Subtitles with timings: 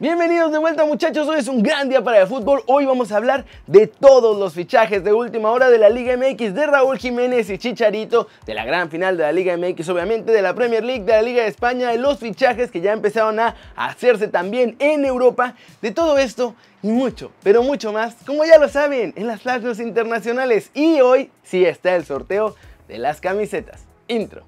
[0.00, 3.16] Bienvenidos de vuelta muchachos, hoy es un gran día para el fútbol, hoy vamos a
[3.16, 7.48] hablar de todos los fichajes de última hora de la Liga MX, de Raúl Jiménez
[7.48, 11.04] y Chicharito, de la gran final de la Liga MX obviamente, de la Premier League,
[11.04, 15.04] de la Liga de España, de los fichajes que ya empezaron a hacerse también en
[15.04, 19.42] Europa, de todo esto y mucho, pero mucho más, como ya lo saben, en las
[19.42, 22.56] flashes internacionales y hoy sí está el sorteo
[22.88, 23.84] de las camisetas.
[24.08, 24.42] Intro.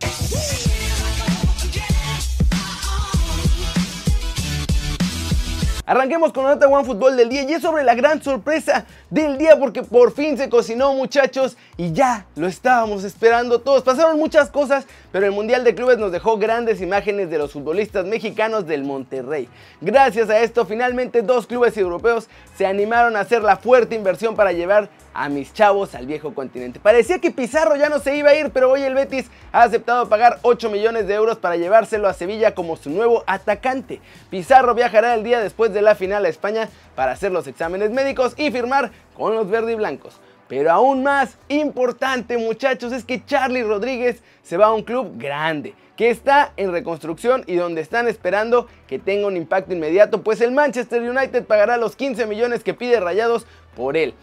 [5.88, 9.38] Arranquemos con la nota One Fútbol del día y es sobre la gran sorpresa del
[9.38, 13.82] día porque por fin se cocinó muchachos y ya lo estábamos esperando todos.
[13.82, 18.06] Pasaron muchas cosas, pero el Mundial de Clubes nos dejó grandes imágenes de los futbolistas
[18.06, 19.48] mexicanos del Monterrey.
[19.80, 24.52] Gracias a esto, finalmente dos clubes europeos se animaron a hacer la fuerte inversión para
[24.52, 26.78] llevar a mis chavos al viejo continente.
[26.78, 30.08] Parecía que Pizarro ya no se iba a ir, pero hoy el Betis ha aceptado
[30.08, 34.00] pagar 8 millones de euros para llevárselo a Sevilla como su nuevo atacante.
[34.28, 38.34] Pizarro viajará el día después de la final a España para hacer los exámenes médicos
[38.36, 40.20] y firmar con los verde y blancos.
[40.48, 45.74] Pero aún más importante muchachos es que Charlie Rodríguez se va a un club grande
[45.96, 50.52] que está en reconstrucción y donde están esperando que tenga un impacto inmediato, pues el
[50.52, 54.14] Manchester United pagará los 15 millones que pide Rayados por él.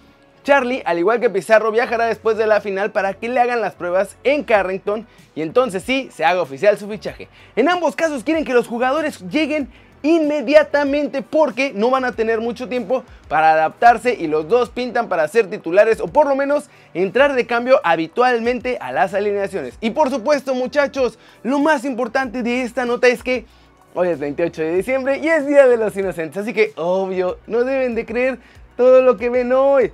[0.43, 3.73] Charlie, al igual que Pizarro, viajará después de la final para que le hagan las
[3.73, 7.29] pruebas en Carrington y entonces sí se haga oficial su fichaje.
[7.55, 9.69] En ambos casos quieren que los jugadores lleguen
[10.03, 15.27] inmediatamente porque no van a tener mucho tiempo para adaptarse y los dos pintan para
[15.29, 19.75] ser titulares o por lo menos entrar de cambio habitualmente a las alineaciones.
[19.79, 23.45] Y por supuesto muchachos, lo más importante de esta nota es que
[23.93, 27.63] hoy es 28 de diciembre y es Día de los Inocentes, así que obvio, no
[27.63, 28.39] deben de creer
[28.75, 29.93] todo lo que ven hoy.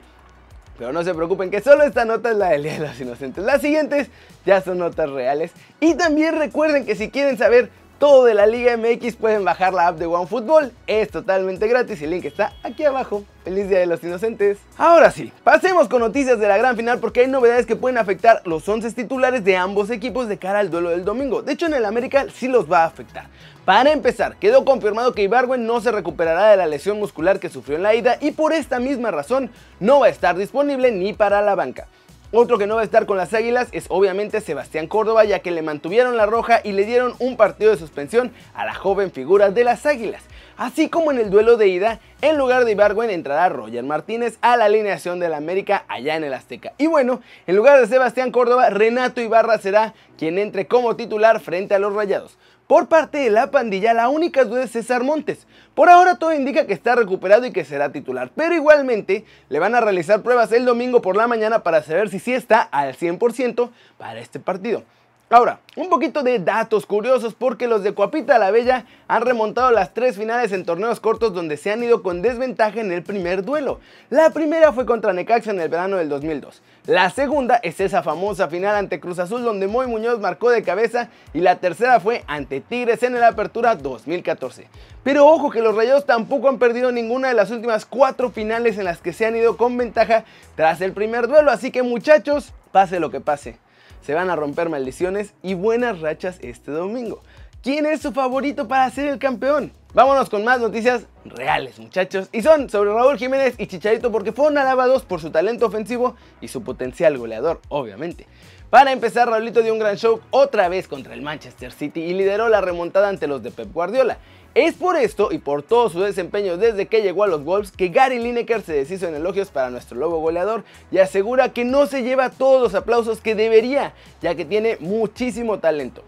[0.80, 3.44] Pero no se preocupen que solo esta nota es la del Día de los Inocentes.
[3.44, 4.08] Las siguientes
[4.46, 5.52] ya son notas reales.
[5.82, 7.70] Y también recuerden que si quieren saber
[8.00, 10.72] todo de la Liga MX pueden bajar la app de OneFootball.
[10.88, 13.26] Es totalmente gratis y el link está aquí abajo.
[13.44, 14.58] Feliz Día de los Inocentes.
[14.78, 18.42] Ahora sí, pasemos con noticias de la gran final porque hay novedades que pueden afectar
[18.46, 21.42] los 11 titulares de ambos equipos de cara al duelo del domingo.
[21.42, 23.28] De hecho, en el América sí los va a afectar.
[23.66, 27.76] Para empezar, quedó confirmado que Ibargüen no se recuperará de la lesión muscular que sufrió
[27.76, 31.42] en la ida y por esta misma razón no va a estar disponible ni para
[31.42, 31.88] la banca.
[32.32, 35.50] Otro que no va a estar con las Águilas es obviamente Sebastián Córdoba, ya que
[35.50, 39.50] le mantuvieron la roja y le dieron un partido de suspensión a la joven figura
[39.50, 40.22] de las Águilas.
[40.56, 44.58] Así como en el duelo de ida, en lugar de Ibargüen entrará Roger Martínez a
[44.58, 46.74] la alineación del América allá en el Azteca.
[46.78, 51.74] Y bueno, en lugar de Sebastián Córdoba, Renato Ibarra será quien entre como titular frente
[51.74, 52.38] a los Rayados.
[52.70, 55.48] Por parte de la pandilla, la única duda es César Montes.
[55.74, 59.74] Por ahora todo indica que está recuperado y que será titular, pero igualmente le van
[59.74, 63.72] a realizar pruebas el domingo por la mañana para saber si sí está al 100%
[63.98, 64.84] para este partido.
[65.32, 69.94] Ahora, un poquito de datos curiosos porque los de Coapita la Bella han remontado las
[69.94, 73.80] tres finales en torneos cortos donde se han ido con desventaja en el primer duelo.
[74.10, 76.64] La primera fue contra Necaxa en el verano del 2002.
[76.88, 81.10] La segunda es esa famosa final ante Cruz Azul donde Moy Muñoz marcó de cabeza
[81.32, 84.68] y la tercera fue ante Tigres en el Apertura 2014.
[85.04, 88.86] Pero ojo que los Rayados tampoco han perdido ninguna de las últimas cuatro finales en
[88.86, 90.24] las que se han ido con ventaja
[90.56, 93.60] tras el primer duelo, así que muchachos, pase lo que pase
[94.02, 97.22] se van a romper maldiciones y buenas rachas este domingo.
[97.62, 99.72] ¿Quién es su favorito para ser el campeón?
[99.92, 102.30] Vámonos con más noticias reales, muchachos.
[102.32, 106.48] Y son sobre Raúl Jiménez y Chicharito porque fueron alabados por su talento ofensivo y
[106.48, 108.28] su potencial goleador, obviamente.
[108.70, 112.50] Para empezar, Raulito dio un gran show otra vez contra el Manchester City y lideró
[112.50, 114.20] la remontada ante los de Pep Guardiola.
[114.54, 117.90] Es por esto y por todo su desempeño desde que llegó a los Wolves que
[117.90, 122.04] Gary Lineker se deshizo en elogios para nuestro lobo goleador y asegura que no se
[122.04, 126.04] lleva todos los aplausos que debería, ya que tiene muchísimo talento.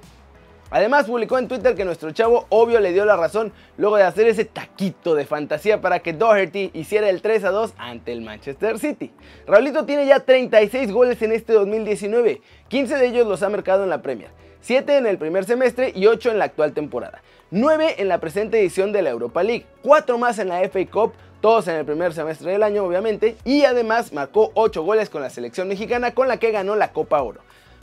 [0.72, 4.28] Además publicó en Twitter que nuestro chavo obvio le dio la razón luego de hacer
[4.28, 8.80] ese taquito de fantasía para que Doherty hiciera el 3 a 2 ante el Manchester
[8.80, 9.12] City.
[9.46, 13.90] Raulito tiene ya 36 goles en este 2019, 15 de ellos los ha marcado en
[13.90, 14.30] la Premier,
[14.62, 17.22] 7 en el primer semestre y 8 en la actual temporada.
[17.50, 21.12] 9 en la presente edición de la Europa League, 4 más en la FA Cup,
[21.42, 25.30] todos en el primer semestre del año obviamente, y además marcó 8 goles con la
[25.30, 27.42] selección mexicana con la que ganó la Copa Oro.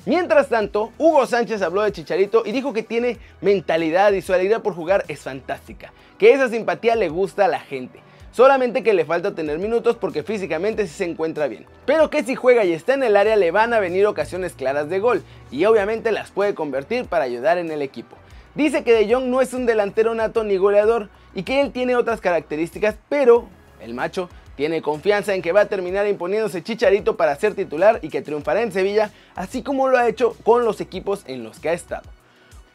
[0.09, 4.61] Mientras tanto, Hugo Sánchez habló de Chicharito y dijo que tiene mentalidad y su alegría
[4.61, 8.01] por jugar es fantástica, que esa simpatía le gusta a la gente.
[8.33, 11.67] Solamente que le falta tener minutos porque físicamente sí se encuentra bien.
[11.85, 14.89] Pero que si juega y está en el área le van a venir ocasiones claras
[14.89, 18.17] de gol y obviamente las puede convertir para ayudar en el equipo.
[18.55, 21.97] Dice que De Jong no es un delantero nato ni goleador y que él tiene
[21.97, 23.47] otras características, pero
[23.79, 28.09] el macho tiene confianza en que va a terminar imponiéndose Chicharito para ser titular y
[28.09, 31.69] que triunfará en Sevilla, así como lo ha hecho con los equipos en los que
[31.69, 32.03] ha estado.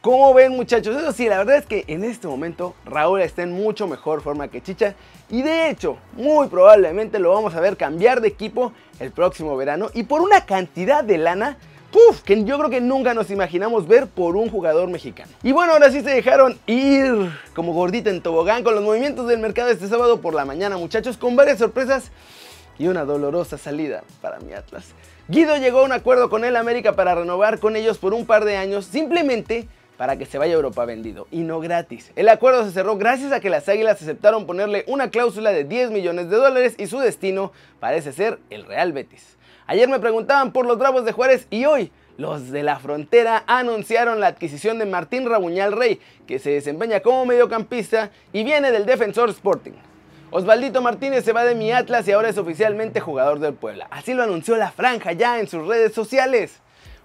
[0.00, 3.52] Como ven muchachos, eso sí, la verdad es que en este momento Raúl está en
[3.52, 4.94] mucho mejor forma que Chicha
[5.28, 9.90] y de hecho, muy probablemente lo vamos a ver cambiar de equipo el próximo verano
[9.92, 11.58] y por una cantidad de lana
[12.24, 15.30] Que yo creo que nunca nos imaginamos ver por un jugador mexicano.
[15.42, 19.38] Y bueno, ahora sí se dejaron ir como gordita en tobogán con los movimientos del
[19.38, 22.10] mercado este sábado por la mañana, muchachos, con varias sorpresas
[22.78, 24.86] y una dolorosa salida para mi Atlas.
[25.28, 28.44] Guido llegó a un acuerdo con el América para renovar con ellos por un par
[28.44, 32.10] de años, simplemente para que se vaya a Europa vendido y no gratis.
[32.16, 35.92] El acuerdo se cerró gracias a que las Águilas aceptaron ponerle una cláusula de 10
[35.92, 39.36] millones de dólares y su destino parece ser el Real Betis.
[39.66, 44.20] Ayer me preguntaban por los Bravos de Juárez y hoy los de la frontera anunciaron
[44.20, 49.30] la adquisición de Martín Rabuñal Rey, que se desempeña como mediocampista y viene del Defensor
[49.30, 49.72] Sporting.
[50.30, 53.88] Osvaldito Martínez se va de mi Atlas y ahora es oficialmente jugador del Puebla.
[53.90, 56.60] Así lo anunció la franja ya en sus redes sociales.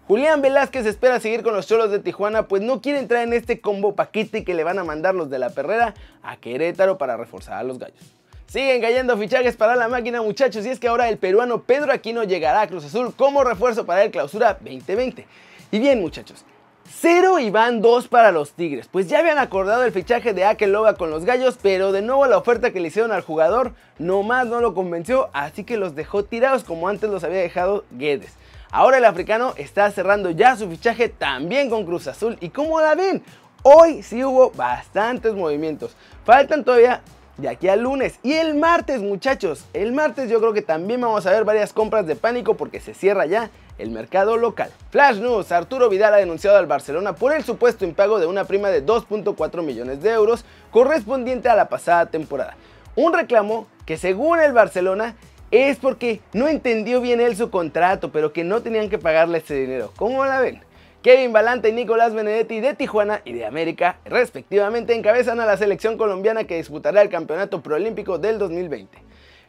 [0.07, 3.61] Julián Velázquez espera seguir con los Cholos de Tijuana, pues no quiere entrar en este
[3.61, 7.53] combo paquete que le van a mandar los de la perrera a Querétaro para reforzar
[7.53, 8.18] a los gallos.
[8.49, 12.23] Siguen cayendo fichajes para la máquina muchachos y es que ahora el peruano Pedro Aquino
[12.23, 15.27] llegará a Cruz Azul como refuerzo para el clausura 2020.
[15.69, 16.43] Y bien muchachos,
[16.89, 20.95] Cero y van dos para los Tigres, pues ya habían acordado el fichaje de Akeloba
[20.95, 24.61] con los Gallos, pero de nuevo la oferta que le hicieron al jugador nomás no
[24.61, 28.33] lo convenció, así que los dejó tirados como antes los había dejado Guedes.
[28.71, 32.35] Ahora el africano está cerrando ya su fichaje también con Cruz Azul.
[32.41, 33.21] ¿Y como la ven?
[33.61, 35.95] Hoy sí hubo bastantes movimientos.
[36.23, 37.01] Faltan todavía
[37.39, 38.19] de aquí al lunes.
[38.23, 42.05] Y el martes, muchachos, el martes yo creo que también vamos a ver varias compras
[42.05, 44.71] de pánico porque se cierra ya el mercado local.
[44.91, 48.69] Flash News, Arturo Vidal ha denunciado al Barcelona por el supuesto impago de una prima
[48.69, 52.55] de 2.4 millones de euros correspondiente a la pasada temporada.
[52.95, 55.15] Un reclamo que según el Barcelona
[55.51, 59.55] es porque no entendió bien él su contrato, pero que no tenían que pagarle ese
[59.55, 59.91] dinero.
[59.95, 60.61] ¿Cómo la ven?
[61.01, 65.97] Kevin Balanta y Nicolás Benedetti de Tijuana y de América, respectivamente, encabezan a la selección
[65.97, 68.97] colombiana que disputará el Campeonato Proolímpico del 2020.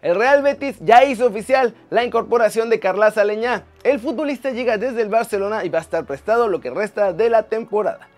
[0.02, 3.64] El Real Betis ya hizo oficial la incorporación de Carlas Aleñá.
[3.82, 7.28] El futbolista llega desde el Barcelona y va a estar prestado lo que resta de
[7.28, 8.08] la temporada.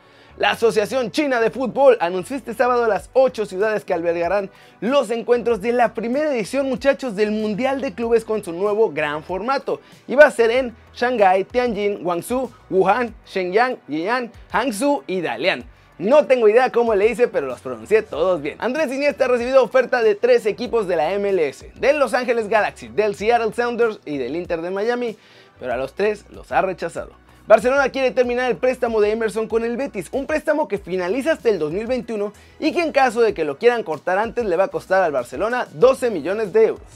[0.42, 4.50] La Asociación China de Fútbol anunció este sábado las 8 ciudades que albergarán
[4.80, 9.22] los encuentros de la primera edición, muchachos, del Mundial de Clubes con su nuevo gran
[9.22, 9.80] formato.
[10.08, 15.64] Y va a ser en Shanghai, Tianjin, Guangzhou, Wuhan, Shenyang, Yiyan, Hangzhou y Dalian.
[15.98, 18.56] No tengo idea cómo le hice, pero los pronuncié todos bien.
[18.58, 22.88] Andrés Iniesta ha recibido oferta de tres equipos de la MLS, del Los Angeles Galaxy,
[22.88, 25.16] del Seattle Sounders y del Inter de Miami,
[25.60, 27.21] pero a los tres los ha rechazado.
[27.46, 31.48] Barcelona quiere terminar el préstamo de Emerson con el Betis, un préstamo que finaliza hasta
[31.48, 34.68] el 2021 y que en caso de que lo quieran cortar antes le va a
[34.68, 36.86] costar al Barcelona 12 millones de euros.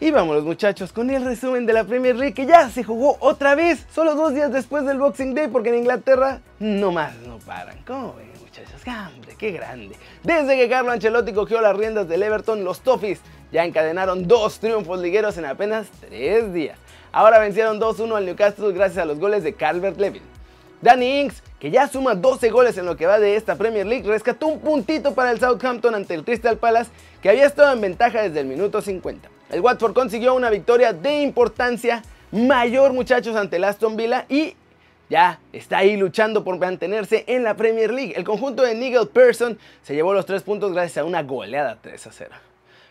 [0.00, 3.54] Y vámonos muchachos con el resumen de la Premier League que ya se jugó otra
[3.54, 7.78] vez, solo dos días después del Boxing Day porque en Inglaterra no más no paran.
[7.86, 8.82] ¿Cómo ven muchachos?
[8.84, 9.94] ¡Hombre, qué grande!
[10.24, 13.20] Desde que Carlo Ancelotti cogió las riendas del Everton, los Toffees
[13.52, 16.81] ya encadenaron dos triunfos ligueros en apenas tres días.
[17.12, 20.22] Ahora vencieron 2-1 al Newcastle gracias a los goles de Calvert Levin.
[20.80, 24.08] Danny Ings, que ya suma 12 goles en lo que va de esta Premier League,
[24.08, 26.90] rescató un puntito para el Southampton ante el Crystal Palace,
[27.22, 29.28] que había estado en ventaja desde el minuto 50.
[29.50, 34.56] El Watford consiguió una victoria de importancia mayor, muchachos, ante el Aston Villa y
[35.10, 38.14] ya está ahí luchando por mantenerse en la Premier League.
[38.16, 42.08] El conjunto de Nigel Pearson se llevó los 3 puntos gracias a una goleada 3
[42.10, 42.34] 0.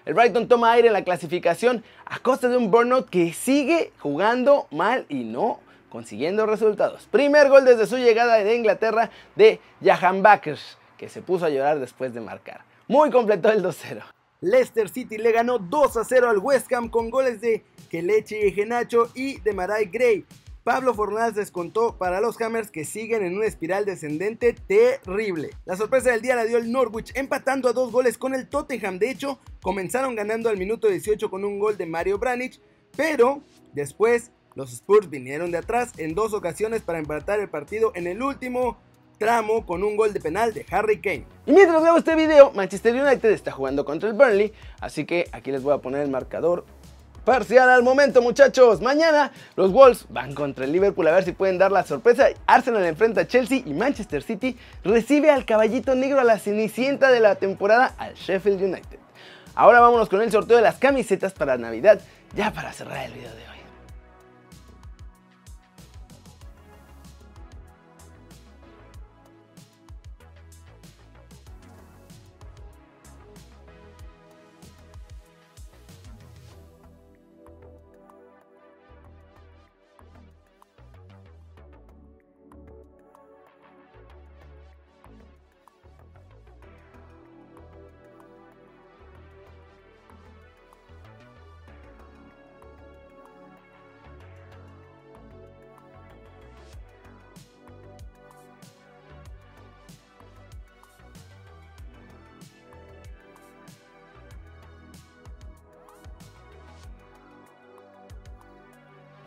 [0.04, 4.68] El Brighton toma aire en la clasificación a costa de un burnout que sigue jugando
[4.72, 5.60] mal y no
[5.90, 7.08] consiguiendo resultados.
[7.12, 11.80] Primer gol desde su llegada de Inglaterra de Jahan Backers, que se puso a llorar
[11.80, 12.62] después de marcar.
[12.88, 14.02] Muy completo el 2-0.
[14.40, 19.40] Leicester City le ganó 2 0 al West Ham con goles de Kelechi Genacho y
[19.42, 20.26] de Marai Gray.
[20.64, 25.50] Pablo Fornás descontó para los Hammers que siguen en una espiral descendente terrible.
[25.66, 29.00] La sorpresa del día la dio el Norwich empatando a dos goles con el Tottenham.
[29.00, 32.62] De hecho, comenzaron ganando al minuto 18 con un gol de Mario Branich,
[32.96, 33.42] pero
[33.74, 38.22] después los Spurs vinieron de atrás en dos ocasiones para empatar el partido en el
[38.22, 38.78] último
[39.18, 41.26] tramo con un gol de penal de Harry Kane.
[41.48, 45.52] Y mientras veo este video, Manchester United está jugando contra el Burnley, así que aquí
[45.52, 46.66] les voy a poner el marcador
[47.26, 48.82] Parcial al momento, muchachos.
[48.82, 52.30] Mañana los Wolves van contra el Liverpool a ver si pueden dar la sorpresa.
[52.48, 57.20] Arsenal enfrenta a Chelsea y Manchester City recibe al caballito negro a la cenicienta de
[57.20, 58.98] la temporada al Sheffield United.
[59.54, 62.02] Ahora vámonos con el sorteo de las camisetas para Navidad,
[62.36, 63.51] ya para cerrar el video de hoy.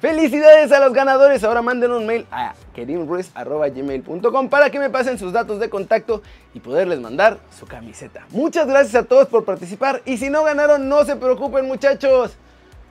[0.05, 1.43] Felicidades a los ganadores.
[1.45, 6.21] Ahora manden un mail a kerimruiz.gmail.com para que me pasen sus datos de contacto
[6.53, 8.27] y poderles mandar su camiseta.
[8.29, 12.37] Muchas gracias a todos por participar y si no ganaron no se preocupen muchachos.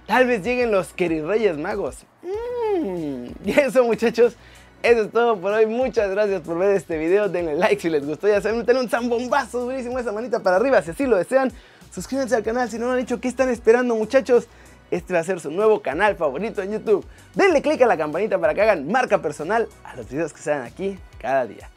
[0.08, 1.98] Tal vez lleguen los Reyes Magos.
[2.24, 4.36] Mm, y eso muchachos.
[4.82, 5.68] Eso es todo por hoy.
[5.68, 7.30] Muchas gracias por ver este video.
[7.30, 8.28] Denle like si les gustó.
[8.28, 11.52] Ya saben, tener un zambombazo durísimo esa manita para arriba si así lo desean.
[11.94, 13.22] Suscríbanse al canal si no lo han hecho.
[13.22, 14.48] ¿Qué están esperando muchachos?
[14.94, 17.04] Este va a ser su nuevo canal favorito en YouTube.
[17.34, 20.62] Denle click a la campanita para que hagan marca personal a los videos que salen
[20.62, 21.68] aquí cada día.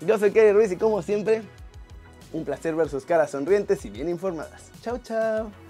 [0.00, 1.42] Yo soy Kerry Ruiz y como siempre,
[2.32, 4.70] un placer ver sus caras sonrientes y bien informadas.
[4.82, 5.69] Chao, chao.